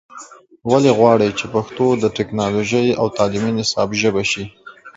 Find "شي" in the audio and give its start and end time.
4.31-4.45